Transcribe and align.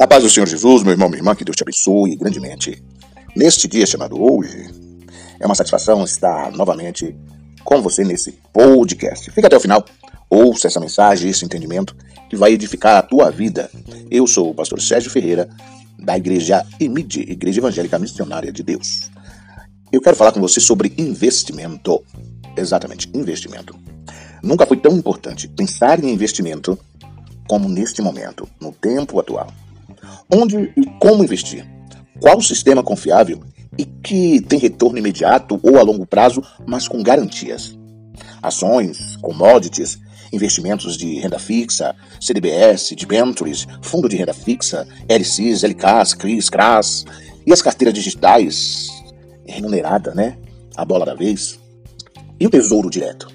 A 0.00 0.06
paz 0.06 0.22
do 0.22 0.30
Senhor 0.30 0.46
Jesus, 0.46 0.82
meu 0.82 0.92
irmão, 0.92 1.10
minha 1.10 1.18
irmã, 1.18 1.34
que 1.34 1.44
Deus 1.44 1.54
te 1.54 1.62
abençoe 1.62 2.16
grandemente. 2.16 2.82
Neste 3.36 3.68
dia 3.68 3.84
chamado 3.84 4.18
hoje, 4.18 4.70
é 5.38 5.44
uma 5.44 5.54
satisfação 5.54 6.02
estar 6.04 6.50
novamente 6.52 7.14
com 7.62 7.82
você 7.82 8.02
nesse 8.02 8.32
podcast. 8.50 9.30
Fica 9.30 9.46
até 9.46 9.58
o 9.58 9.60
final, 9.60 9.84
ouça 10.30 10.68
essa 10.68 10.80
mensagem, 10.80 11.28
esse 11.28 11.44
entendimento 11.44 11.94
que 12.30 12.36
vai 12.36 12.52
edificar 12.52 12.96
a 12.96 13.02
tua 13.02 13.30
vida. 13.30 13.70
Eu 14.10 14.26
sou 14.26 14.48
o 14.48 14.54
pastor 14.54 14.80
Sérgio 14.80 15.10
Ferreira, 15.10 15.50
da 15.98 16.16
Igreja 16.16 16.64
EMID, 16.80 17.30
Igreja 17.30 17.60
Evangélica 17.60 17.98
Missionária 17.98 18.50
de 18.50 18.62
Deus. 18.62 19.10
Eu 19.92 20.00
quero 20.00 20.16
falar 20.16 20.32
com 20.32 20.40
você 20.40 20.60
sobre 20.60 20.94
investimento. 20.96 22.02
Exatamente, 22.56 23.10
investimento. 23.12 23.78
Nunca 24.42 24.64
foi 24.64 24.78
tão 24.78 24.96
importante 24.96 25.46
pensar 25.46 26.02
em 26.02 26.10
investimento 26.10 26.78
como 27.46 27.68
neste 27.68 28.00
momento, 28.00 28.48
no 28.58 28.72
tempo 28.72 29.20
atual. 29.20 29.52
Onde 30.32 30.72
e 30.76 30.86
como 30.98 31.24
investir? 31.24 31.66
Qual 32.20 32.40
sistema 32.40 32.82
confiável 32.82 33.40
e 33.78 33.84
que 33.84 34.40
tem 34.40 34.58
retorno 34.58 34.98
imediato 34.98 35.58
ou 35.62 35.78
a 35.78 35.82
longo 35.82 36.06
prazo, 36.06 36.42
mas 36.66 36.86
com 36.86 37.02
garantias? 37.02 37.78
Ações, 38.42 39.16
commodities, 39.16 39.98
investimentos 40.32 40.96
de 40.96 41.18
renda 41.18 41.38
fixa, 41.38 41.94
CDBS, 42.20 42.94
debentures, 42.94 43.66
fundo 43.82 44.08
de 44.08 44.16
renda 44.16 44.34
fixa, 44.34 44.86
LCs, 45.08 45.64
LKs, 45.64 46.14
CRIs, 46.14 46.48
CRAS 46.48 47.04
e 47.46 47.52
as 47.52 47.62
carteiras 47.62 47.94
digitais 47.94 48.88
remunerada, 49.46 50.14
né? 50.14 50.38
A 50.76 50.84
bola 50.84 51.04
da 51.04 51.14
vez. 51.14 51.58
E 52.38 52.46
o 52.46 52.50
tesouro 52.50 52.88
direto? 52.88 53.28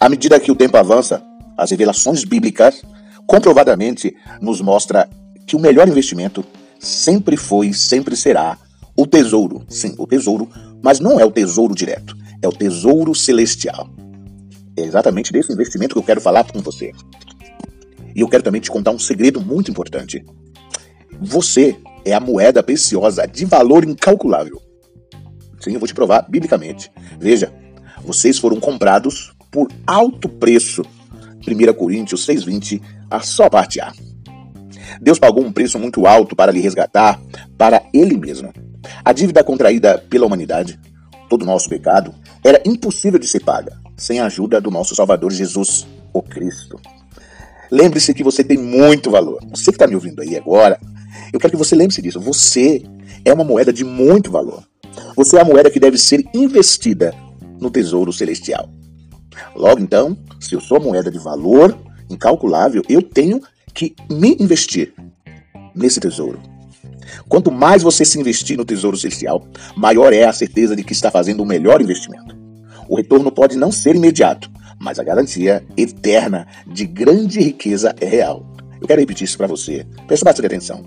À 0.00 0.08
medida 0.08 0.40
que 0.40 0.50
o 0.50 0.56
tempo 0.56 0.76
avança, 0.76 1.22
as 1.56 1.70
revelações 1.70 2.24
bíblicas 2.24 2.82
comprovadamente 3.26 4.14
nos 4.40 4.60
mostra 4.60 5.08
que 5.46 5.56
o 5.56 5.60
melhor 5.60 5.88
investimento 5.88 6.44
sempre 6.78 7.36
foi 7.36 7.68
e 7.68 7.74
sempre 7.74 8.16
será 8.16 8.58
o 8.96 9.06
tesouro. 9.06 9.64
Sim, 9.68 9.94
o 9.98 10.06
tesouro, 10.06 10.48
mas 10.82 11.00
não 11.00 11.18
é 11.18 11.24
o 11.24 11.30
tesouro 11.30 11.74
direto, 11.74 12.16
é 12.42 12.48
o 12.48 12.52
tesouro 12.52 13.14
celestial. 13.14 13.88
É 14.76 14.82
exatamente 14.82 15.32
desse 15.32 15.52
investimento 15.52 15.94
que 15.94 15.98
eu 15.98 16.04
quero 16.04 16.20
falar 16.20 16.44
com 16.44 16.60
você. 16.60 16.92
E 18.14 18.20
eu 18.20 18.28
quero 18.28 18.42
também 18.42 18.60
te 18.60 18.70
contar 18.70 18.90
um 18.90 18.98
segredo 18.98 19.40
muito 19.40 19.70
importante. 19.70 20.24
Você 21.20 21.76
é 22.04 22.12
a 22.12 22.20
moeda 22.20 22.62
preciosa 22.62 23.26
de 23.26 23.44
valor 23.44 23.84
incalculável. 23.84 24.60
Sim, 25.60 25.72
eu 25.72 25.78
vou 25.80 25.88
te 25.88 25.94
provar 25.94 26.26
biblicamente. 26.28 26.90
Veja, 27.18 27.52
vocês 28.04 28.38
foram 28.38 28.60
comprados 28.60 29.32
por 29.50 29.68
alto 29.86 30.28
preço. 30.28 30.82
1 31.46 31.74
Coríntios 31.74 32.26
6,20, 32.26 32.80
a 33.10 33.20
só 33.20 33.48
parte 33.48 33.80
A. 33.80 33.92
Deus 35.00 35.18
pagou 35.18 35.44
um 35.44 35.52
preço 35.52 35.78
muito 35.78 36.06
alto 36.06 36.34
para 36.34 36.52
lhe 36.52 36.60
resgatar 36.60 37.20
para 37.56 37.82
Ele 37.92 38.16
mesmo. 38.16 38.52
A 39.04 39.12
dívida 39.12 39.42
contraída 39.42 39.98
pela 40.10 40.26
humanidade, 40.26 40.78
todo 41.28 41.42
o 41.42 41.46
nosso 41.46 41.68
pecado, 41.68 42.14
era 42.44 42.62
impossível 42.64 43.18
de 43.18 43.26
ser 43.26 43.40
paga 43.40 43.84
sem 43.96 44.20
a 44.20 44.26
ajuda 44.26 44.60
do 44.60 44.70
nosso 44.70 44.94
Salvador 44.94 45.30
Jesus, 45.30 45.86
o 46.12 46.22
Cristo. 46.22 46.80
Lembre-se 47.70 48.14
que 48.14 48.22
você 48.22 48.44
tem 48.44 48.58
muito 48.58 49.10
valor. 49.10 49.40
Você 49.50 49.64
que 49.64 49.76
está 49.76 49.86
me 49.86 49.94
ouvindo 49.94 50.20
aí 50.20 50.36
agora, 50.36 50.78
eu 51.32 51.40
quero 51.40 51.52
que 51.52 51.56
você 51.56 51.74
lembre-se 51.74 52.02
disso. 52.02 52.20
Você 52.20 52.82
é 53.24 53.32
uma 53.32 53.44
moeda 53.44 53.72
de 53.72 53.84
muito 53.84 54.30
valor. 54.30 54.62
Você 55.16 55.36
é 55.36 55.40
a 55.40 55.44
moeda 55.44 55.70
que 55.70 55.80
deve 55.80 55.98
ser 55.98 56.24
investida 56.34 57.14
no 57.60 57.70
tesouro 57.70 58.12
celestial. 58.12 58.68
Logo 59.56 59.80
então, 59.80 60.16
se 60.40 60.54
eu 60.54 60.60
sou 60.60 60.80
moeda 60.80 61.10
de 61.10 61.18
valor 61.18 61.76
incalculável, 62.10 62.82
eu 62.88 63.02
tenho 63.02 63.40
que 63.74 63.94
me 64.08 64.36
investir 64.38 64.94
nesse 65.74 66.00
tesouro. 66.00 66.40
Quanto 67.28 67.50
mais 67.50 67.82
você 67.82 68.04
se 68.04 68.18
investir 68.18 68.56
no 68.56 68.64
tesouro 68.64 68.96
celestial, 68.96 69.46
maior 69.76 70.12
é 70.12 70.24
a 70.24 70.32
certeza 70.32 70.76
de 70.76 70.84
que 70.84 70.92
está 70.92 71.10
fazendo 71.10 71.42
o 71.42 71.46
melhor 71.46 71.82
investimento. 71.82 72.36
O 72.88 72.96
retorno 72.96 73.30
pode 73.30 73.56
não 73.56 73.72
ser 73.72 73.96
imediato, 73.96 74.50
mas 74.78 74.98
a 74.98 75.04
garantia 75.04 75.64
eterna 75.76 76.46
de 76.66 76.86
grande 76.86 77.40
riqueza 77.40 77.94
é 78.00 78.06
real. 78.06 78.46
Eu 78.80 78.86
quero 78.86 79.00
repetir 79.00 79.24
isso 79.24 79.38
para 79.38 79.46
você. 79.46 79.86
Preste 80.06 80.24
bastante 80.24 80.46
atenção. 80.46 80.84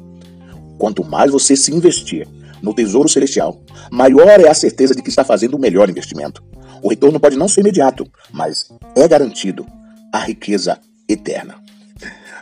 Quanto 0.77 1.03
mais 1.03 1.31
você 1.31 1.55
se 1.55 1.73
investir 1.73 2.27
no 2.61 2.73
tesouro 2.73 3.09
celestial, 3.09 3.61
maior 3.91 4.39
é 4.39 4.47
a 4.47 4.53
certeza 4.53 4.95
de 4.95 5.01
que 5.01 5.09
está 5.09 5.23
fazendo 5.23 5.55
o 5.55 5.59
melhor 5.59 5.89
investimento. 5.89 6.43
O 6.81 6.89
retorno 6.89 7.19
pode 7.19 7.35
não 7.35 7.47
ser 7.47 7.61
imediato, 7.61 8.05
mas 8.31 8.69
é 8.95 9.07
garantido 9.07 9.65
a 10.13 10.19
riqueza 10.19 10.79
eterna. 11.09 11.55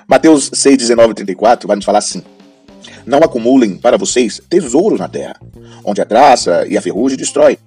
Mateus 0.07 0.51
6, 0.53 0.77
19 0.77 1.11
e 1.11 1.15
34 1.15 1.67
vai 1.67 1.75
nos 1.75 1.85
falar 1.85 1.97
assim: 1.97 2.21
Não 3.07 3.19
acumulem 3.19 3.75
para 3.75 3.97
vocês 3.97 4.39
tesouros 4.47 4.99
na 4.99 5.07
terra, 5.07 5.35
onde 5.83 5.99
a 5.99 6.05
traça 6.05 6.65
e 6.67 6.77
a 6.77 6.81
ferrugem 6.81 7.17
destrói, 7.17 7.57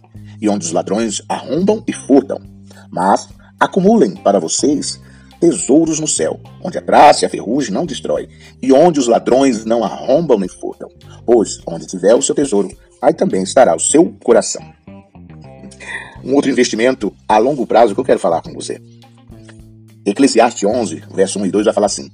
e 0.41 0.49
onde 0.49 0.65
os 0.65 0.73
ladrões 0.73 1.21
arrombam 1.29 1.83
e 1.85 1.93
furtam. 1.93 2.41
Mas 2.91 3.29
acumulem 3.59 4.15
para 4.15 4.39
vocês 4.39 5.01
tesouros 5.41 5.99
no 5.99 6.07
céu, 6.07 6.39
onde 6.63 6.79
a 6.79 6.83
traça 6.83 7.25
e 7.25 7.27
a 7.27 7.31
ferrugem 7.31 7.73
não 7.73 7.85
destrói, 7.85 8.29
e 8.63 8.73
onde 8.73 9.01
os 9.01 9.09
ladrões 9.09 9.65
não 9.65 9.83
arrombam 9.83 10.39
nem 10.39 10.49
furtam. 10.49 10.89
Pois 11.27 11.61
onde 11.67 11.89
tiver 11.89 12.15
o 12.15 12.23
seu 12.23 12.37
tesouro, 12.37 12.71
aí 13.03 13.13
também 13.13 13.43
estará 13.43 13.75
o 13.75 13.81
seu 13.81 14.15
coração. 14.23 14.63
Um 16.25 16.35
outro 16.35 16.51
investimento 16.51 17.13
a 17.29 17.39
longo 17.39 17.67
prazo 17.67 17.95
que 17.95 18.01
eu 18.01 18.05
quero 18.05 18.21
falar 18.21 18.43
com 18.43 18.53
você. 18.53 18.81
Eclesiastes 20.05 20.65
11, 20.65 21.05
verso 21.15 21.39
1 21.39 21.47
e 21.47 21.51
2 21.51 21.65
vai 21.67 21.75
falar 21.75 21.87
assim: 21.87 22.11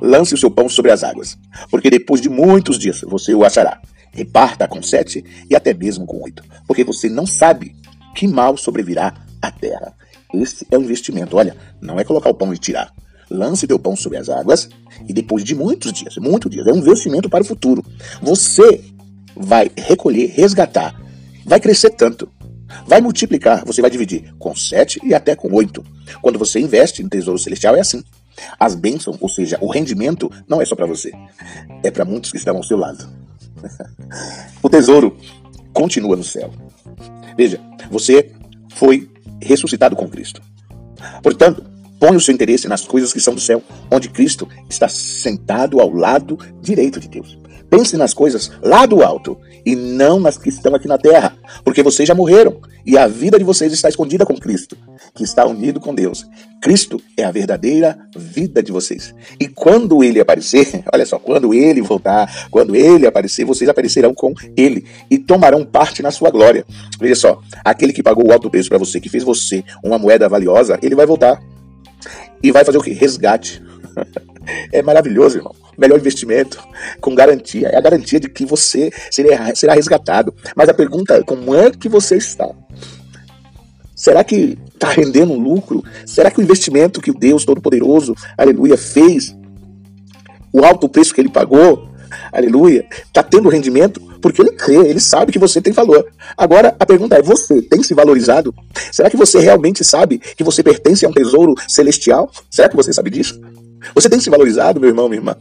Lance 0.00 0.34
o 0.34 0.38
seu 0.38 0.50
pão 0.50 0.68
sobre 0.68 0.90
as 0.90 1.02
águas, 1.02 1.36
porque 1.70 1.90
depois 1.90 2.20
de 2.20 2.28
muitos 2.28 2.78
dias 2.78 3.00
você 3.02 3.34
o 3.34 3.44
achará. 3.44 3.80
Reparta 4.12 4.66
com 4.66 4.82
sete 4.82 5.24
e 5.48 5.54
até 5.54 5.72
mesmo 5.72 6.06
com 6.06 6.22
oito, 6.22 6.42
porque 6.66 6.82
você 6.82 7.08
não 7.08 7.26
sabe 7.26 7.76
que 8.14 8.26
mal 8.26 8.56
sobrevirá 8.56 9.14
à 9.40 9.50
terra. 9.50 9.94
Esse 10.34 10.66
é 10.70 10.76
o 10.76 10.82
investimento. 10.82 11.36
Olha, 11.36 11.56
não 11.80 11.98
é 11.98 12.04
colocar 12.04 12.30
o 12.30 12.34
pão 12.34 12.52
e 12.52 12.58
tirar. 12.58 12.92
Lance 13.30 13.66
teu 13.66 13.78
pão 13.78 13.94
sobre 13.94 14.18
as 14.18 14.28
águas 14.28 14.68
e 15.06 15.12
depois 15.12 15.44
de 15.44 15.54
muitos 15.54 15.92
dias, 15.92 16.16
muitos 16.16 16.50
dias, 16.50 16.66
é 16.66 16.72
um 16.72 16.78
investimento 16.78 17.28
para 17.28 17.42
o 17.42 17.46
futuro. 17.46 17.84
Você 18.22 18.82
vai 19.36 19.70
recolher, 19.76 20.32
resgatar, 20.34 21.00
vai 21.44 21.60
crescer 21.60 21.90
tanto, 21.90 22.28
vai 22.86 23.00
multiplicar, 23.00 23.64
você 23.64 23.80
vai 23.80 23.90
dividir 23.90 24.34
com 24.38 24.54
sete 24.54 25.00
e 25.04 25.14
até 25.14 25.34
com 25.34 25.52
oito. 25.54 25.84
Quando 26.20 26.38
você 26.38 26.60
investe 26.60 27.02
no 27.02 27.08
Tesouro 27.08 27.38
Celestial 27.38 27.76
é 27.76 27.80
assim. 27.80 28.02
As 28.58 28.74
bênçãos, 28.74 29.16
ou 29.20 29.28
seja, 29.28 29.58
o 29.60 29.70
rendimento, 29.70 30.30
não 30.46 30.62
é 30.62 30.64
só 30.64 30.76
para 30.76 30.86
você, 30.86 31.12
é 31.82 31.90
para 31.90 32.04
muitos 32.04 32.30
que 32.30 32.36
estão 32.36 32.56
ao 32.56 32.62
seu 32.62 32.76
lado. 32.76 33.08
o 34.62 34.68
tesouro 34.68 35.16
continua 35.72 36.16
no 36.16 36.22
céu. 36.22 36.52
Veja, 37.36 37.60
você 37.90 38.32
foi 38.74 39.10
ressuscitado 39.42 39.96
com 39.96 40.08
Cristo. 40.08 40.40
Portanto, 41.22 41.64
põe 41.98 42.16
o 42.16 42.20
seu 42.20 42.34
interesse 42.34 42.68
nas 42.68 42.84
coisas 42.84 43.12
que 43.12 43.20
são 43.20 43.34
do 43.34 43.40
céu, 43.40 43.62
onde 43.90 44.08
Cristo 44.08 44.48
está 44.68 44.88
sentado 44.88 45.80
ao 45.80 45.90
lado 45.90 46.38
direito 46.60 47.00
de 47.00 47.08
Deus. 47.08 47.38
Pense 47.70 47.96
nas 47.96 48.14
coisas 48.14 48.50
lá 48.62 48.86
do 48.86 49.02
alto 49.02 49.38
e 49.64 49.76
não 49.76 50.18
nas 50.18 50.38
que 50.38 50.48
estão 50.48 50.74
aqui 50.74 50.88
na 50.88 50.96
terra, 50.96 51.36
porque 51.62 51.82
vocês 51.82 52.06
já 52.08 52.14
morreram 52.14 52.60
e 52.86 52.96
a 52.96 53.06
vida 53.06 53.38
de 53.38 53.44
vocês 53.44 53.70
está 53.72 53.88
escondida 53.88 54.24
com 54.24 54.34
Cristo, 54.34 54.76
que 55.14 55.22
está 55.22 55.44
unido 55.44 55.78
com 55.78 55.94
Deus. 55.94 56.26
Cristo 56.62 57.00
é 57.16 57.24
a 57.24 57.30
verdadeira 57.30 57.98
vida 58.16 58.62
de 58.62 58.72
vocês. 58.72 59.14
E 59.38 59.46
quando 59.46 60.02
ele 60.02 60.20
aparecer, 60.20 60.82
olha 60.92 61.04
só, 61.04 61.18
quando 61.18 61.52
ele 61.52 61.82
voltar, 61.82 62.48
quando 62.50 62.74
ele 62.74 63.06
aparecer, 63.06 63.44
vocês 63.44 63.68
aparecerão 63.68 64.14
com 64.14 64.32
ele 64.56 64.86
e 65.10 65.18
tomarão 65.18 65.64
parte 65.66 66.02
na 66.02 66.10
sua 66.10 66.30
glória. 66.30 66.64
Veja 66.98 67.14
só, 67.14 67.40
aquele 67.62 67.92
que 67.92 68.02
pagou 68.02 68.28
o 68.28 68.32
alto 68.32 68.50
preço 68.50 68.70
para 68.70 68.78
você, 68.78 68.98
que 69.00 69.10
fez 69.10 69.22
você 69.22 69.62
uma 69.84 69.98
moeda 69.98 70.26
valiosa, 70.28 70.78
ele 70.82 70.94
vai 70.94 71.04
voltar 71.04 71.38
e 72.42 72.50
vai 72.50 72.64
fazer 72.64 72.78
o 72.78 72.82
que? 72.82 72.92
Resgate. 72.92 73.62
é 74.72 74.82
maravilhoso, 74.82 75.38
irmão 75.38 75.54
melhor 75.78 75.96
investimento, 75.96 76.58
com 77.00 77.14
garantia. 77.14 77.68
É 77.68 77.76
a 77.76 77.80
garantia 77.80 78.18
de 78.18 78.28
que 78.28 78.44
você 78.44 78.90
será 79.10 79.74
resgatado. 79.74 80.34
Mas 80.56 80.68
a 80.68 80.74
pergunta 80.74 81.14
é: 81.14 81.22
como 81.22 81.54
é 81.54 81.70
que 81.70 81.88
você 81.88 82.16
está? 82.16 82.50
Será 83.94 84.24
que 84.24 84.58
está 84.74 84.88
rendendo 84.90 85.32
um 85.32 85.38
lucro? 85.38 85.84
Será 86.04 86.30
que 86.30 86.40
o 86.40 86.42
investimento 86.42 87.00
que 87.00 87.10
o 87.10 87.18
Deus 87.18 87.44
Todo-Poderoso, 87.44 88.14
aleluia, 88.36 88.76
fez, 88.76 89.36
o 90.52 90.64
alto 90.64 90.88
preço 90.88 91.14
que 91.14 91.20
ele 91.20 91.30
pagou, 91.30 91.88
aleluia, 92.32 92.86
está 93.06 93.22
tendo 93.22 93.48
rendimento? 93.48 94.00
Porque 94.20 94.42
ele 94.42 94.52
crê, 94.52 94.76
ele 94.76 95.00
sabe 95.00 95.30
que 95.30 95.38
você 95.38 95.60
tem 95.60 95.72
valor. 95.72 96.06
Agora, 96.36 96.74
a 96.78 96.86
pergunta 96.86 97.16
é: 97.16 97.22
você 97.22 97.62
tem 97.62 97.82
se 97.84 97.94
valorizado? 97.94 98.52
Será 98.90 99.08
que 99.08 99.16
você 99.16 99.38
realmente 99.38 99.84
sabe 99.84 100.18
que 100.18 100.42
você 100.42 100.60
pertence 100.60 101.06
a 101.06 101.08
um 101.08 101.12
tesouro 101.12 101.54
celestial? 101.68 102.30
Será 102.50 102.68
que 102.68 102.76
você 102.76 102.92
sabe 102.92 103.10
disso? 103.10 103.40
Você 103.94 104.08
tem 104.08 104.20
se 104.20 104.30
valorizado, 104.30 104.80
meu 104.80 104.88
irmão, 104.88 105.08
minha 105.08 105.20
irmã? 105.20 105.36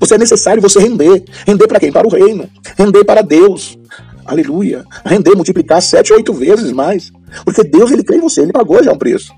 Você 0.00 0.14
é 0.14 0.18
necessário 0.18 0.60
você 0.60 0.78
render. 0.78 1.24
Render 1.46 1.66
para 1.66 1.80
quem? 1.80 1.90
Para 1.90 2.06
o 2.06 2.10
reino. 2.10 2.48
Render 2.76 3.04
para 3.04 3.22
Deus. 3.22 3.78
Aleluia. 4.24 4.84
Render, 5.04 5.34
multiplicar 5.34 5.80
sete, 5.80 6.12
oito 6.12 6.32
vezes 6.34 6.70
mais. 6.72 7.10
Porque 7.44 7.64
Deus, 7.64 7.90
ele 7.90 8.04
crê 8.04 8.18
em 8.18 8.20
você, 8.20 8.42
ele 8.42 8.52
pagou 8.52 8.82
já 8.82 8.92
um 8.92 8.98
preço. 8.98 9.32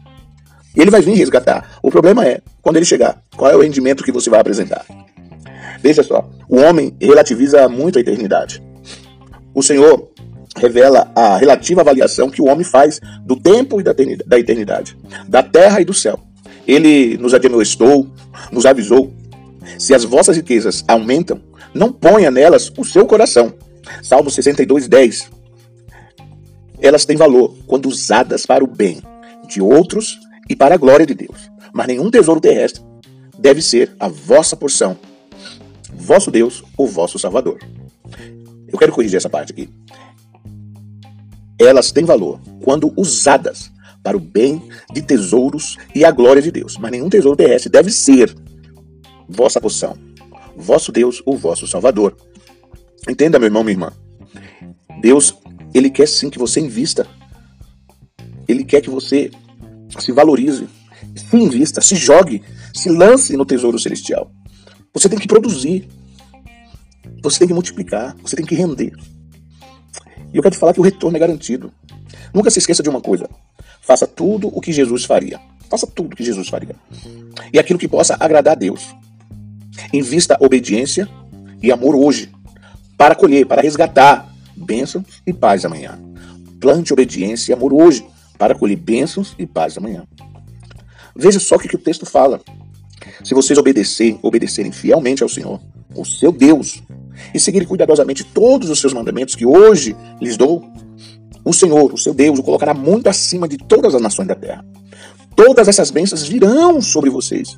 E 0.77 0.81
ele 0.81 0.91
vai 0.91 1.01
vir 1.01 1.15
resgatar. 1.15 1.79
O 1.83 1.91
problema 1.91 2.27
é, 2.27 2.41
quando 2.61 2.77
ele 2.77 2.85
chegar, 2.85 3.23
qual 3.37 3.51
é 3.51 3.57
o 3.57 3.61
rendimento 3.61 4.05
que 4.05 4.13
você 4.13 4.29
vai 4.29 4.41
apresentar? 4.41 4.85
Veja 5.83 6.03
só, 6.03 6.29
o 6.49 6.59
homem 6.59 6.95
relativiza 7.01 7.69
muito 7.69 7.99
a 7.99 8.01
eternidade. 8.01 8.63
O 9.55 9.63
Senhor 9.63 10.11
revela 10.57 11.11
a 11.15 11.37
relativa 11.37 11.81
avaliação 11.81 12.29
que 12.29 12.43
o 12.43 12.47
homem 12.47 12.65
faz 12.65 13.01
do 13.25 13.37
tempo 13.37 13.81
e 13.81 13.85
da 13.85 14.39
eternidade, 14.39 14.97
da 15.29 15.43
terra 15.43 15.81
e 15.81 15.85
do 15.85 15.95
céu. 15.95 16.21
Ele 16.71 17.19
nos 17.19 17.35
admoestou, 17.35 18.07
nos 18.53 18.65
avisou. 18.65 19.13
Se 19.77 19.93
as 19.93 20.05
vossas 20.05 20.37
riquezas 20.37 20.85
aumentam, 20.87 21.41
não 21.75 21.93
ponha 21.93 22.31
nelas 22.31 22.71
o 22.79 22.85
seu 22.85 23.05
coração. 23.05 23.53
Salmo 24.05 24.31
62, 24.31 24.87
10. 24.87 25.33
Elas 26.81 27.05
têm 27.05 27.17
valor 27.17 27.57
quando 27.67 27.89
usadas 27.89 28.47
para 28.47 28.63
o 28.63 28.69
bem 28.69 29.03
de 29.49 29.61
outros 29.61 30.21
e 30.49 30.55
para 30.55 30.77
a 30.77 30.79
glória 30.79 31.05
de 31.05 31.13
Deus. 31.13 31.51
Mas 31.73 31.89
nenhum 31.89 32.09
tesouro 32.09 32.41
terrestre 32.41 32.85
deve 33.37 33.61
ser 33.61 33.91
a 33.99 34.07
vossa 34.07 34.55
porção, 34.55 34.97
vosso 35.93 36.31
Deus 36.31 36.63
ou 36.77 36.87
vosso 36.87 37.19
Salvador. 37.19 37.59
Eu 38.69 38.79
quero 38.79 38.93
corrigir 38.93 39.17
essa 39.17 39.29
parte 39.29 39.53
aqui. 39.53 39.69
Elas 41.59 41.91
têm 41.91 42.05
valor 42.05 42.39
quando 42.63 42.93
usadas 42.97 43.73
para 44.03 44.17
o 44.17 44.21
bem 44.21 44.63
de 44.93 45.03
tesouros 45.03 45.77
e 45.95 46.05
a 46.05 46.11
glória 46.11 46.43
de 46.43 46.51
Deus. 46.51 46.77
Mas 46.79 46.91
nenhum 46.91 47.09
tesouro 47.09 47.37
terrestre 47.37 47.71
deve 47.71 47.91
ser 47.91 48.35
vossa 49.29 49.61
porção, 49.61 49.97
vosso 50.57 50.91
Deus 50.91 51.23
ou 51.25 51.37
vosso 51.37 51.67
Salvador. 51.67 52.17
Entenda, 53.09 53.39
meu 53.39 53.47
irmão, 53.47 53.63
minha 53.63 53.75
irmã. 53.75 53.93
Deus, 55.01 55.35
ele 55.73 55.91
quer 55.91 56.07
sim 56.07 56.29
que 56.29 56.39
você 56.39 56.61
invista. 56.61 57.07
Ele 58.47 58.65
quer 58.65 58.81
que 58.81 58.91
você 58.91 59.31
se 59.99 60.13
valorize, 60.13 60.69
se 61.17 61.37
invista, 61.37 61.81
se 61.81 61.95
jogue, 61.97 62.43
se 62.75 62.91
lance 62.91 63.37
no 63.37 63.45
tesouro 63.45 63.79
celestial. 63.79 64.31
Você 64.93 65.09
tem 65.09 65.19
que 65.19 65.29
produzir. 65.29 65.89
Você 67.23 67.39
tem 67.39 67.49
que 67.49 67.55
multiplicar, 67.55 68.17
você 68.23 68.35
tem 68.35 68.47
que 68.47 68.55
render. 68.55 68.93
E 70.33 70.37
eu 70.37 70.43
quero 70.43 70.55
te 70.55 70.59
falar 70.59 70.73
que 70.73 70.81
o 70.81 70.83
retorno 70.83 71.17
é 71.17 71.21
garantido. 71.21 71.73
Nunca 72.33 72.51
se 72.51 72.59
esqueça 72.59 72.83
de 72.83 72.89
uma 72.89 73.01
coisa: 73.01 73.29
faça 73.91 74.07
tudo 74.07 74.47
o 74.47 74.61
que 74.61 74.73
Jesus 74.73 75.05
faria. 75.05 75.41
Faça 75.69 75.85
tudo 75.85 76.13
o 76.13 76.17
que 76.17 76.23
Jesus 76.23 76.49
faria. 76.49 76.77
E 77.53 77.59
aquilo 77.59 77.77
que 77.77 77.89
possa 77.89 78.17
agradar 78.21 78.53
a 78.53 78.55
Deus. 78.55 78.95
Invista 79.93 80.37
obediência 80.39 81.09
e 81.61 81.73
amor 81.73 81.97
hoje, 81.97 82.31
para 82.97 83.17
colher, 83.17 83.45
para 83.47 83.61
resgatar 83.61 84.33
bênçãos 84.57 85.21
e 85.27 85.33
paz 85.33 85.65
amanhã. 85.65 85.99
Plante 86.61 86.93
obediência 86.93 87.51
e 87.51 87.53
amor 87.53 87.73
hoje, 87.73 88.07
para 88.39 88.55
colher 88.55 88.77
bênçãos 88.77 89.35
e 89.37 89.45
paz 89.45 89.77
amanhã. 89.77 90.07
Veja 91.17 91.41
só 91.41 91.57
o 91.57 91.59
que, 91.59 91.75
o 91.75 91.79
texto 91.79 92.07
fala. 92.07 92.41
Se 93.25 93.35
vocês 93.35 93.59
obedecerem, 93.59 94.21
obedecerem 94.23 94.71
fielmente 94.71 95.25
ao 95.25 95.29
Senhor, 95.29 95.61
o 95.97 96.05
seu 96.05 96.31
Deus, 96.31 96.81
e 97.35 97.41
seguirem 97.41 97.67
cuidadosamente 97.67 98.23
todos 98.23 98.71
os 98.71 98.79
seus 98.79 98.93
mandamentos 98.93 99.35
que 99.35 99.45
hoje 99.45 99.97
lhes 100.21 100.37
dou, 100.37 100.65
o 101.45 101.53
Senhor, 101.53 101.93
o 101.93 101.99
seu 101.99 102.13
Deus, 102.13 102.39
o 102.39 102.43
colocará 102.43 102.75
muito 102.75 103.09
acima 103.09 103.49
de 103.49 103.57
todas 103.57 103.95
as 103.95 104.03
nações 104.03 104.29
da 104.29 104.35
terra. 104.35 104.65
Todas 105.35 105.69
essas 105.69 105.91
bênçãos 105.91 106.27
virão 106.27 106.81
sobre 106.81 107.09
vocês 107.09 107.57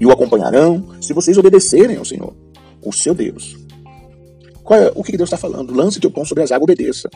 e 0.00 0.06
o 0.06 0.10
acompanharão 0.10 0.88
se 1.00 1.12
vocês 1.12 1.36
obedecerem 1.36 1.96
ao 1.96 2.04
Senhor, 2.04 2.34
o 2.82 2.92
seu 2.92 3.14
Deus. 3.14 3.56
É, 4.70 4.92
o 4.94 5.02
que 5.02 5.16
Deus 5.16 5.26
está 5.26 5.36
falando? 5.36 5.74
Lance 5.74 5.98
teu 5.98 6.12
pão 6.12 6.24
sobre 6.24 6.44
as 6.44 6.52
águas, 6.52 6.62
obedeça. 6.62 7.10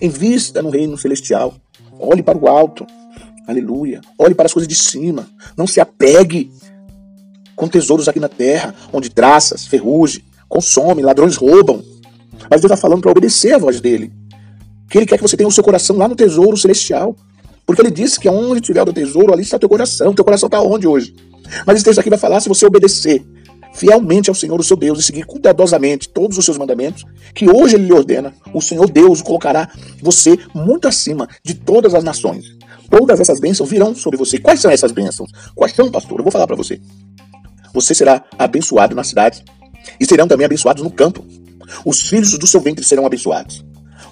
Invista 0.00 0.62
no 0.62 0.70
reino 0.70 0.96
celestial. 0.96 1.54
Olhe 1.98 2.22
para 2.22 2.38
o 2.38 2.48
alto. 2.48 2.86
Aleluia. 3.46 4.00
Olhe 4.18 4.34
para 4.34 4.46
as 4.46 4.54
coisas 4.54 4.66
de 4.66 4.74
cima. 4.74 5.28
Não 5.54 5.66
se 5.66 5.80
apegue 5.80 6.50
com 7.54 7.68
tesouros 7.68 8.08
aqui 8.08 8.18
na 8.18 8.28
terra, 8.28 8.74
onde 8.90 9.10
traças, 9.10 9.66
ferrugem, 9.66 10.24
consome, 10.48 11.02
ladrões 11.02 11.36
roubam. 11.36 11.82
Mas 12.50 12.62
Deus 12.62 12.72
está 12.72 12.76
falando 12.76 13.02
para 13.02 13.10
obedecer 13.10 13.52
a 13.52 13.58
voz 13.58 13.82
dele. 13.82 14.10
Que 14.94 14.98
ele 14.98 15.06
quer 15.06 15.16
que 15.16 15.22
você 15.22 15.36
tenha 15.36 15.48
o 15.48 15.50
seu 15.50 15.64
coração 15.64 15.96
lá 15.96 16.06
no 16.06 16.14
tesouro 16.14 16.56
celestial. 16.56 17.16
Porque 17.66 17.82
ele 17.82 17.90
disse 17.90 18.20
que 18.20 18.28
onde 18.28 18.60
tiver 18.60 18.80
o 18.80 18.92
tesouro, 18.92 19.32
ali 19.32 19.42
está 19.42 19.58
teu 19.58 19.68
coração. 19.68 20.14
Teu 20.14 20.24
coração 20.24 20.46
está 20.46 20.62
onde 20.62 20.86
hoje? 20.86 21.16
Mas 21.66 21.74
esse 21.74 21.84
texto 21.84 21.98
aqui 21.98 22.08
vai 22.08 22.18
falar 22.18 22.38
se 22.38 22.48
você 22.48 22.64
obedecer 22.64 23.26
fielmente 23.74 24.30
ao 24.30 24.36
Senhor, 24.36 24.60
o 24.60 24.62
seu 24.62 24.76
Deus, 24.76 25.00
e 25.00 25.02
seguir 25.02 25.24
cuidadosamente 25.24 26.08
todos 26.08 26.38
os 26.38 26.44
seus 26.44 26.56
mandamentos, 26.56 27.04
que 27.34 27.50
hoje 27.50 27.74
ele 27.74 27.86
lhe 27.86 27.92
ordena, 27.92 28.32
o 28.52 28.60
Senhor 28.60 28.88
Deus 28.88 29.20
colocará 29.20 29.68
você 30.00 30.38
muito 30.54 30.86
acima 30.86 31.28
de 31.42 31.54
todas 31.54 31.92
as 31.92 32.04
nações. 32.04 32.44
Todas 32.88 33.18
essas 33.18 33.40
bênçãos 33.40 33.68
virão 33.68 33.96
sobre 33.96 34.16
você. 34.16 34.38
Quais 34.38 34.60
são 34.60 34.70
essas 34.70 34.92
bênçãos? 34.92 35.28
Quais 35.56 35.74
são, 35.74 35.90
pastor? 35.90 36.20
Eu 36.20 36.22
vou 36.22 36.30
falar 36.30 36.46
para 36.46 36.54
você. 36.54 36.80
Você 37.72 37.96
será 37.96 38.24
abençoado 38.38 38.94
na 38.94 39.02
cidade 39.02 39.44
e 39.98 40.06
serão 40.06 40.28
também 40.28 40.44
abençoados 40.44 40.84
no 40.84 40.90
campo. 40.92 41.26
Os 41.84 42.02
filhos 42.02 42.38
do 42.38 42.46
seu 42.46 42.60
ventre 42.60 42.84
serão 42.84 43.04
abençoados, 43.04 43.64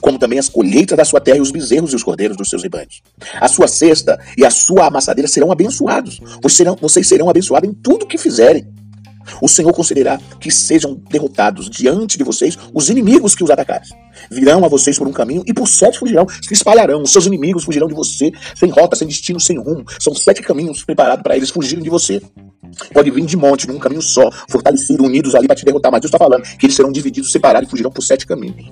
como 0.03 0.19
também 0.19 0.39
as 0.39 0.49
colheitas 0.49 0.99
da 0.99 1.05
sua 1.05 1.21
terra 1.21 1.39
e 1.39 1.41
os 1.41 1.53
bezerros 1.53 1.93
e 1.93 1.97
os 1.97 2.03
cordeiros 2.03 2.37
dos 2.37 2.51
seus 2.51 2.63
rebanhos. 2.63 3.01
A 3.41 3.49
sua 3.49 3.69
cesta 3.69 4.19
e 4.37 4.45
a 4.45 4.51
sua 4.51 4.89
amassadeira 4.89 5.29
serão 5.29 5.51
abençoados, 5.51 6.21
pois 6.43 6.53
serão, 6.53 6.77
vocês 6.79 7.09
serão 7.09 7.31
abençoados 7.31 7.71
em 7.71 7.73
tudo 7.73 8.07
que 8.07 8.19
fizerem. 8.19 8.67
O 9.41 9.49
Senhor 9.49 9.73
concederá 9.73 10.19
que 10.41 10.51
sejam 10.51 11.01
derrotados 11.09 11.71
diante 11.71 12.19
de 12.19 12.25
vocês 12.25 12.59
os 12.75 12.91
inimigos 12.91 13.37
que 13.37 13.45
os 13.45 13.51
atacarem. 13.51 13.89
Virão 14.29 14.65
a 14.65 14.69
vocês 14.69 14.99
por 14.99 15.07
um 15.07 15.13
caminho 15.13 15.45
e 15.47 15.55
por 15.55 15.69
sete 15.69 15.99
fugirão, 15.99 16.27
se 16.29 16.53
espalharão. 16.53 17.03
Os 17.03 17.13
seus 17.13 17.27
inimigos 17.27 17.65
fugirão 17.65 17.87
de 17.87 17.95
você, 17.95 18.33
sem 18.57 18.69
rota, 18.71 18.97
sem 18.97 19.07
destino, 19.07 19.39
sem 19.39 19.59
rumo. 19.59 19.85
São 20.01 20.15
sete 20.15 20.43
caminhos 20.43 20.85
preparados 20.85 21.23
para 21.23 21.37
eles 21.37 21.51
fugirem 21.51 21.85
de 21.85 21.91
você. 21.91 22.21
Pode 22.93 23.11
vir 23.11 23.25
de 23.25 23.37
monte, 23.37 23.69
num 23.69 23.79
caminho 23.79 24.03
só, 24.03 24.29
fortalecidos, 24.49 25.07
unidos 25.07 25.35
ali 25.35 25.47
para 25.47 25.57
te 25.57 25.65
derrotar. 25.65 25.93
Mas 25.93 26.01
Deus 26.01 26.09
está 26.13 26.19
falando 26.19 26.43
que 26.43 26.67
eles 26.67 26.75
serão 26.75 26.91
divididos, 26.91 27.31
separados 27.31 27.69
e 27.69 27.71
fugirão 27.71 27.91
por 27.91 28.03
sete 28.03 28.27
caminhos. 28.27 28.67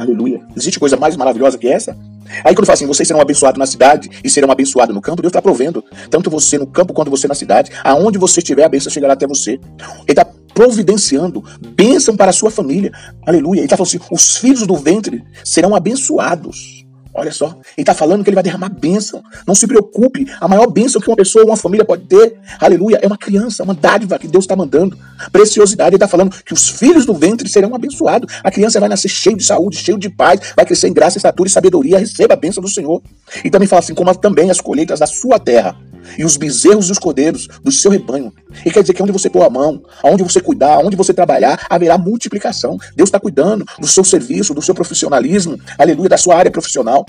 Aleluia. 0.00 0.40
Existe 0.56 0.80
coisa 0.80 0.96
mais 0.96 1.14
maravilhosa 1.14 1.58
que 1.58 1.68
essa? 1.68 1.94
Aí 2.42 2.54
quando 2.54 2.64
fala 2.64 2.72
assim, 2.72 2.86
vocês 2.86 3.06
serão 3.06 3.20
abençoados 3.20 3.58
na 3.58 3.66
cidade 3.66 4.08
e 4.24 4.30
serão 4.30 4.50
abençoados 4.50 4.94
no 4.94 5.00
campo, 5.02 5.20
Deus 5.20 5.28
está 5.28 5.42
provendo. 5.42 5.84
Tanto 6.08 6.30
você 6.30 6.56
no 6.56 6.66
campo 6.66 6.94
quanto 6.94 7.10
você 7.10 7.28
na 7.28 7.34
cidade. 7.34 7.70
Aonde 7.84 8.16
você 8.16 8.40
estiver, 8.40 8.64
a 8.64 8.68
bênção 8.68 8.90
chegará 8.90 9.12
até 9.12 9.26
você. 9.26 9.60
Ele 9.60 9.60
está 10.08 10.24
providenciando 10.54 11.44
bênção 11.60 12.16
para 12.16 12.30
a 12.30 12.32
sua 12.32 12.50
família. 12.50 12.90
Aleluia. 13.26 13.58
Ele 13.58 13.66
está 13.66 13.76
falando 13.76 13.88
assim, 13.88 14.00
os 14.10 14.38
filhos 14.38 14.66
do 14.66 14.74
ventre 14.74 15.22
serão 15.44 15.74
abençoados. 15.74 16.79
Olha 17.20 17.30
só, 17.30 17.48
ele 17.48 17.82
está 17.82 17.92
falando 17.92 18.24
que 18.24 18.30
ele 18.30 18.34
vai 18.34 18.42
derramar 18.42 18.70
bênção. 18.70 19.22
Não 19.46 19.54
se 19.54 19.66
preocupe, 19.66 20.26
a 20.40 20.48
maior 20.48 20.66
bênção 20.68 21.02
que 21.02 21.06
uma 21.06 21.16
pessoa, 21.16 21.44
uma 21.44 21.56
família 21.56 21.84
pode 21.84 22.04
ter, 22.04 22.38
aleluia, 22.58 22.98
é 23.02 23.06
uma 23.06 23.18
criança, 23.18 23.62
uma 23.62 23.74
dádiva 23.74 24.18
que 24.18 24.26
Deus 24.26 24.44
está 24.44 24.56
mandando. 24.56 24.96
Preciosidade, 25.30 25.90
ele 25.90 25.96
está 25.96 26.08
falando 26.08 26.34
que 26.42 26.54
os 26.54 26.66
filhos 26.66 27.04
do 27.04 27.12
ventre 27.12 27.46
serão 27.46 27.74
abençoados. 27.74 28.32
A 28.42 28.50
criança 28.50 28.80
vai 28.80 28.88
nascer 28.88 29.10
cheio 29.10 29.36
de 29.36 29.44
saúde, 29.44 29.76
cheio 29.76 29.98
de 29.98 30.08
paz, 30.08 30.40
vai 30.56 30.64
crescer 30.64 30.88
em 30.88 30.94
graça, 30.94 31.18
estatura 31.18 31.46
e 31.46 31.52
sabedoria, 31.52 31.98
receba 31.98 32.32
a 32.32 32.38
bênção 32.38 32.62
do 32.62 32.70
Senhor. 32.70 33.02
E 33.44 33.50
também 33.50 33.68
fala 33.68 33.80
assim, 33.80 33.94
como 33.94 34.14
também 34.14 34.50
as 34.50 34.58
colheitas 34.58 35.00
da 35.00 35.06
sua 35.06 35.38
terra 35.38 35.76
e 36.18 36.24
os 36.24 36.36
bezerros 36.36 36.88
e 36.88 36.92
os 36.92 36.98
cordeiros 36.98 37.48
do 37.62 37.70
seu 37.70 37.90
rebanho. 37.90 38.32
E 38.64 38.70
quer 38.70 38.80
dizer 38.80 38.94
que 38.94 39.02
onde 39.02 39.12
você 39.12 39.30
pôr 39.30 39.42
a 39.42 39.50
mão, 39.50 39.82
aonde 40.02 40.22
você 40.22 40.40
cuidar, 40.40 40.74
aonde 40.74 40.96
você 40.96 41.14
trabalhar, 41.14 41.66
haverá 41.68 41.96
multiplicação. 41.96 42.78
Deus 42.96 43.08
está 43.08 43.20
cuidando 43.20 43.64
do 43.78 43.86
seu 43.86 44.04
serviço, 44.04 44.54
do 44.54 44.62
seu 44.62 44.74
profissionalismo, 44.74 45.58
aleluia, 45.78 46.08
da 46.08 46.16
sua 46.16 46.36
área 46.36 46.50
profissional. 46.50 47.04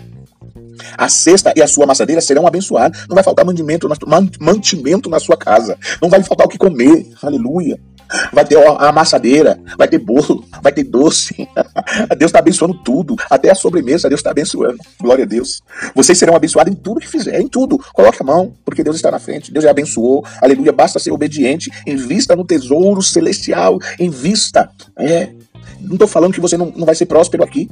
A 0.97 1.09
cesta 1.09 1.53
e 1.55 1.61
a 1.61 1.67
sua 1.67 1.85
amassadeira 1.85 2.21
serão 2.21 2.47
abençoadas. 2.47 3.05
Não 3.07 3.15
vai 3.15 3.23
faltar 3.23 3.45
mantimento 3.45 3.87
na, 3.87 3.95
mantimento 4.39 5.09
na 5.09 5.19
sua 5.19 5.37
casa. 5.37 5.77
Não 6.01 6.09
vai 6.09 6.21
faltar 6.23 6.45
o 6.45 6.49
que 6.49 6.57
comer. 6.57 7.07
Aleluia. 7.21 7.79
Vai 8.31 8.45
ter 8.45 8.57
a 8.57 8.89
amassadeira, 8.89 9.59
vai 9.77 9.87
ter 9.87 9.99
bolo, 9.99 10.43
vai 10.61 10.71
ter 10.71 10.83
doce. 10.83 11.47
Deus 12.17 12.29
está 12.29 12.39
abençoando 12.39 12.73
tudo. 12.83 13.15
Até 13.29 13.49
a 13.49 13.55
sobremesa, 13.55 14.09
Deus 14.09 14.19
está 14.19 14.31
abençoando. 14.31 14.77
Glória 14.99 15.23
a 15.23 15.27
Deus. 15.27 15.61
Vocês 15.95 16.17
serão 16.17 16.35
abençoados 16.35 16.73
em 16.73 16.75
tudo 16.75 16.99
que 16.99 17.07
fizerem, 17.07 17.45
em 17.45 17.47
tudo. 17.47 17.77
Coloque 17.93 18.21
a 18.21 18.25
mão, 18.25 18.53
porque 18.65 18.83
Deus 18.83 18.95
está 18.95 19.09
na 19.09 19.19
frente. 19.19 19.51
Deus 19.51 19.63
já 19.63 19.71
abençoou. 19.71 20.25
Aleluia. 20.41 20.71
Basta 20.71 20.99
ser 20.99 21.11
obediente. 21.11 21.71
Invista 21.87 22.35
no 22.35 22.45
tesouro 22.45 23.01
celestial. 23.01 23.79
Invista. 23.99 24.69
É. 24.97 25.29
Não 25.79 25.93
estou 25.93 26.07
falando 26.07 26.33
que 26.33 26.41
você 26.41 26.57
não, 26.57 26.71
não 26.75 26.85
vai 26.85 26.95
ser 26.95 27.05
próspero 27.05 27.43
aqui. 27.43 27.69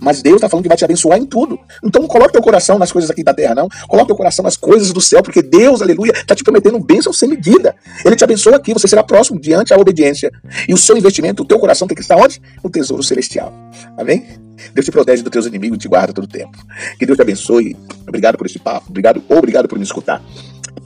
Mas 0.00 0.22
Deus 0.22 0.36
está 0.36 0.48
falando 0.48 0.64
que 0.64 0.68
vai 0.68 0.76
te 0.76 0.84
abençoar 0.84 1.18
em 1.18 1.24
tudo. 1.24 1.58
Então 1.82 2.02
não 2.02 2.08
coloque 2.08 2.32
teu 2.32 2.42
coração 2.42 2.78
nas 2.78 2.92
coisas 2.92 3.10
aqui 3.10 3.22
da 3.22 3.34
terra, 3.34 3.54
não. 3.54 3.68
Coloque 3.88 4.08
teu 4.08 4.16
coração 4.16 4.42
nas 4.42 4.56
coisas 4.56 4.92
do 4.92 5.00
céu, 5.00 5.22
porque 5.22 5.42
Deus, 5.42 5.82
aleluia, 5.82 6.12
está 6.12 6.34
te 6.34 6.44
prometendo 6.44 6.78
bênção 6.78 7.12
sem 7.12 7.28
medida. 7.28 7.74
Ele 8.04 8.16
te 8.16 8.24
abençoa 8.24 8.56
aqui, 8.56 8.72
você 8.72 8.88
será 8.88 9.02
próximo 9.02 9.40
diante 9.40 9.70
da 9.70 9.80
obediência. 9.80 10.30
E 10.68 10.74
o 10.74 10.76
seu 10.76 10.96
investimento, 10.96 11.42
o 11.42 11.46
teu 11.46 11.58
coração 11.58 11.86
tem 11.86 11.94
que 11.94 12.02
estar 12.02 12.16
onde? 12.16 12.40
No 12.62 12.70
tesouro 12.70 13.02
celestial. 13.02 13.52
Amém? 13.96 14.26
Deus 14.72 14.84
te 14.84 14.90
protege 14.90 15.22
dos 15.22 15.30
teus 15.30 15.46
inimigos 15.46 15.76
e 15.76 15.80
te 15.80 15.88
guarda 15.88 16.12
todo 16.12 16.24
o 16.24 16.28
tempo. 16.28 16.56
Que 16.98 17.06
Deus 17.06 17.16
te 17.16 17.22
abençoe. 17.22 17.76
Obrigado 18.06 18.38
por 18.38 18.46
esse 18.46 18.58
papo. 18.58 18.86
Obrigado, 18.88 19.22
obrigado 19.28 19.68
por 19.68 19.78
me 19.78 19.84
escutar. 19.84 20.22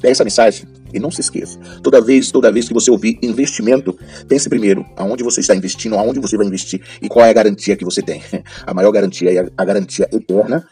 Pega 0.01 0.13
essa 0.13 0.25
mensagem 0.25 0.67
e 0.93 0.99
não 0.99 1.11
se 1.11 1.21
esqueça. 1.21 1.59
Toda 1.83 2.01
vez, 2.01 2.31
toda 2.31 2.51
vez 2.53 2.69
que 2.69 2.75
você 2.75 2.91
ouvir 2.91 3.19
investimento, 3.23 3.97
pense 4.29 4.49
primeiro 4.49 4.85
aonde 4.97 5.23
você 5.23 5.41
está 5.41 5.55
investindo, 5.55 5.97
aonde 5.97 6.21
você 6.21 6.37
vai 6.37 6.47
investir 6.47 6.81
e 7.01 7.09
qual 7.09 7.25
é 7.25 7.31
a 7.31 7.33
garantia 7.33 7.77
que 7.77 7.85
você 7.85 8.03
tem. 8.03 8.23
A 8.67 8.75
maior 8.75 8.91
garantia 8.93 9.33
é 9.33 9.47
a 9.57 9.65
garantia 9.65 10.09
eterna. 10.13 10.67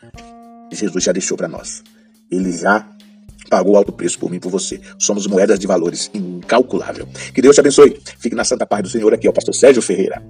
Jesus 0.73 1.05
já 1.05 1.13
deixou 1.13 1.37
para 1.37 1.49
nós. 1.49 1.83
Ele 2.31 2.53
já 2.53 2.87
pagou 3.49 3.77
alto 3.77 3.93
preço 3.93 4.19
por 4.19 4.31
mim 4.31 4.37
e 4.37 4.41
por 4.41 4.51
você. 4.51 4.81
Somos 4.99 5.27
moedas 5.27 5.59
de 5.59 5.67
valores 5.67 6.11
incalculável. 6.13 7.09
Que 7.35 7.41
Deus 7.41 7.55
te 7.55 7.61
abençoe. 7.61 7.99
Fique 8.19 8.35
na 8.35 8.45
santa 8.45 8.67
paz 8.67 8.83
do 8.83 8.89
Senhor 8.89 9.13
aqui, 9.13 9.29
o 9.29 9.33
pastor 9.33 9.55
Sérgio 9.55 9.83
Ferreira. 9.83 10.23